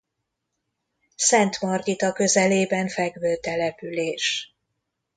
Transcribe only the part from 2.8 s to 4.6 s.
fekvő település.